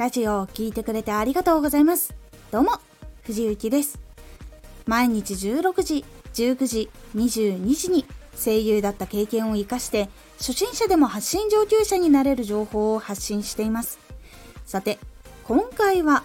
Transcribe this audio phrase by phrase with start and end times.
[0.00, 2.14] ラジオを聴いてくれてありがとうございます。
[2.50, 2.70] どうも、
[3.22, 3.98] 藤幸です。
[4.86, 10.08] 毎日16時、19時、22時に声優だった経験を活かして
[10.38, 13.98] 初心者でも発信上級者になれる情報を発信しています。
[14.64, 14.98] さて、
[15.44, 16.22] 今回は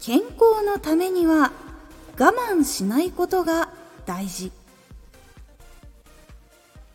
[0.00, 1.52] 健康のためには
[2.18, 3.68] 我慢しないことが
[4.06, 4.50] 大事。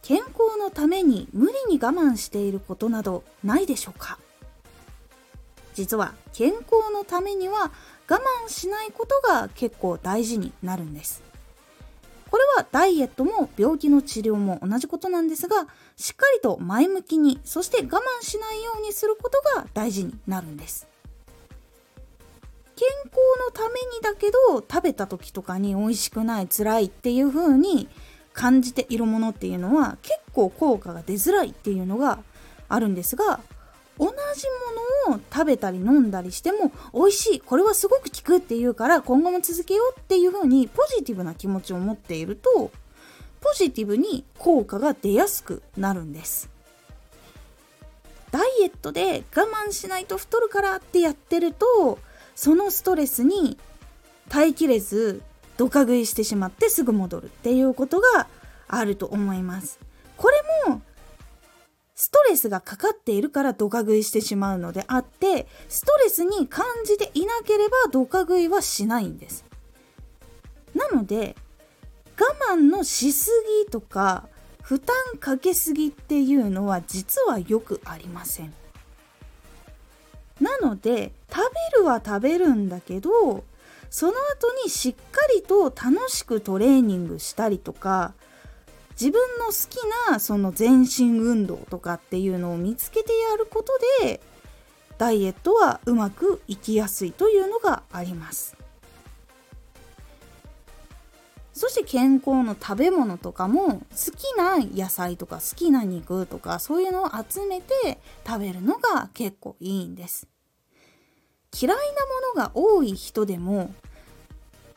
[0.01, 4.20] 健康のために無理に我慢していることなどないでしょうか？
[5.75, 7.71] 実は健康のためには
[8.09, 11.21] 我慢しないことが結構大事になるんです。
[12.31, 20.88] これはダイエットも病気の治療も同じことなんですがしっかりと前向きにそして我慢しないようにすることが大事になるんです。
[22.75, 27.88] 健康のためにだけど食べた時とかに美味しくない辛いっていう風に
[28.33, 32.19] 感じているものっていうのは結構効果が出づらいっていうのが
[32.67, 33.39] あるんですが
[33.97, 34.11] 同じ
[35.07, 42.71] ものを食べたり飲んだりしても美味しいこれはすごく効くっていうから今後も続けようっていう風にポジティブな気持ちを持っていると
[43.41, 46.49] ポジティブに効果が出やすくなるんです
[48.31, 51.99] ダイエットで我慢しないと太るからってやってると
[52.35, 53.57] そのストレスに
[54.27, 55.21] 耐えきれず
[55.57, 58.27] ドカ食いしてしまってすぐ戻るっていうことが
[58.67, 59.79] あると思います。
[60.17, 60.35] これ
[60.69, 60.81] も
[61.95, 69.45] ストレスがかかっているからドカ食いしてしまうのであってストレスに感じていなければドカ食いはしないんです。
[70.73, 71.35] なので
[72.19, 73.31] 我慢のしす
[73.66, 74.27] ぎとか
[74.61, 78.53] 負担かけすぎっていうのは実はよくありません。
[80.41, 83.45] なので食べるは食べるんだけど
[83.89, 88.13] その後にしっかりと楽しくトレーニングしたりとか
[88.99, 89.77] 自分の好き
[90.09, 94.21] なその全身運動とかっていうのを見つけてやることで
[94.97, 98.55] ダイエットはうまくいきやすいというのがあります。
[101.51, 103.81] そして健康の食べ物とかも好
[104.13, 110.28] きな野菜とか好きな肉とかそういうのを集めて食べるのが結構いいんです。
[111.57, 113.73] 嫌いなものが多い人でも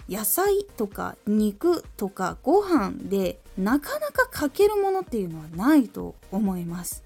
[0.08, 7.04] 野菜とか肉とかご飯でなかなかかけるものっていうのはないと思います。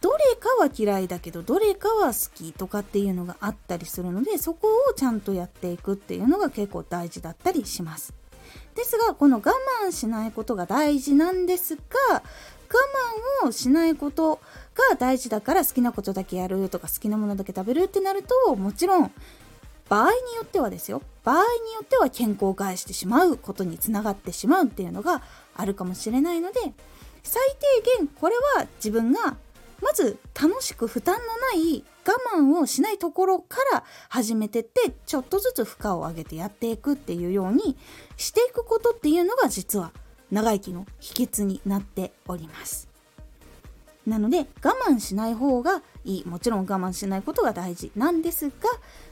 [0.00, 8.14] どれかは嫌いだけどどれかは好きとかっていうのがあったりするのでそこをちゃんとやっていくっていうのが結構大事だったりします。
[8.74, 9.52] ですがこの我
[9.84, 11.82] 慢しないことが大事なんですが
[12.12, 12.22] 我
[13.44, 14.40] 慢をしないこと
[14.88, 19.12] が大事だから好きなことだけやるとか好きなものだけ食べるってなるともちろん
[19.90, 21.02] 場合によってはですよ。
[21.24, 25.20] 場合によっては健康を害してしまうことにつながってしまうっていうのが
[25.54, 26.60] あるかもしれないので
[27.22, 27.42] 最
[27.82, 29.36] 低限これは自分が
[29.82, 37.76] まず楽しく負担のない我慢をしないところから始めてってちょっとずつ負荷を上げてやっていくっていうように
[38.16, 39.92] していくことっていうのが実は
[40.30, 42.89] 長生きの秘訣になっております。
[44.06, 46.24] なので我慢しない方がいい。
[46.26, 48.54] もちろん我慢しないことが大事なんですが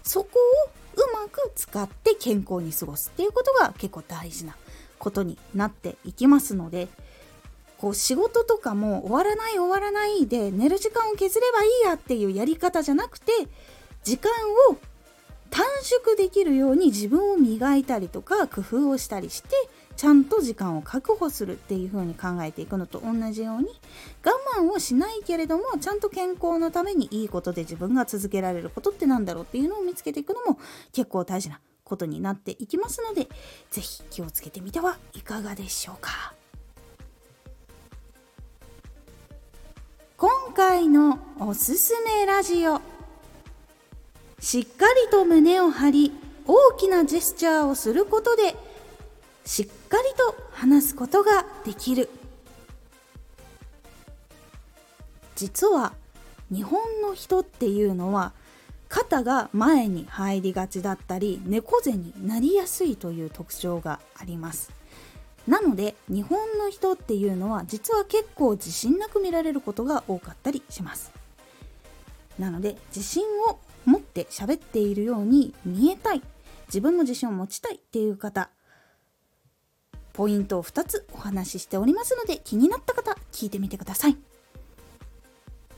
[0.02, 0.30] そこ
[0.66, 4.56] をうまく使って健康に過ごすっていうことが結構大事な
[4.98, 6.88] ことになっていきますので
[7.78, 13.32] こう仕事とかも終わらない終わらないで寝る時間を削ればいいやっていうやり方じゃなくて
[14.02, 14.32] 時間
[14.70, 14.76] を
[15.50, 19.48] 短縮できるように自分を磨いたりとか工夫をしたりして
[19.98, 23.66] ちゃんと時間を確保するっていう風に考えていくのと同じように
[24.24, 30.60] 我慢をしないけれどもちゃんと健康のためにいいことで自分が続けられることって何だろうっていうのを見つけていくのも
[30.92, 33.28] 結構大事なことになっていきますので
[33.72, 36.32] 是非気をつけてみてはいかがでしょうか。
[40.16, 42.80] 今回のおすすめラジオ。
[44.38, 46.12] しっかりと胸を張り
[46.46, 48.54] 大きなジェスチャーをすることで
[49.48, 52.10] しっかりと話すことができる。
[55.36, 55.94] 実は
[56.52, 58.34] 日本の人っていうのは
[58.90, 64.70] 肩が前に入りがちだったり猫背になりやすいという特徴があります。
[65.46, 71.10] なので日本の人っていうのは実は結構自信なく見られることが多かったりします。
[72.38, 76.20] なので自信を持って喋っているように見えたい。
[76.66, 78.50] 自分も自信を持ちたいっていう方
[80.18, 84.16] ポイントを2つお話ししておりますので気になった方聞いてみてください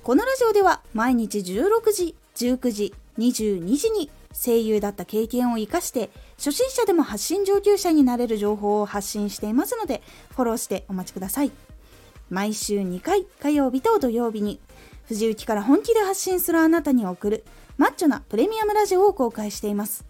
[0.02, 6.08] このラジオでは毎日16時19時22時に声優だった経験を生かして
[6.38, 10.00] 初心者でも発信上級者になれる情報を発信していますので
[10.30, 11.52] フォローしてお待ちください
[12.30, 14.58] 毎週2回火曜日と土曜日に
[15.06, 17.44] 藤雪から本気で発信するあなたに送る
[17.76, 20.09] マッチョなプレミアムラジオを公開しています。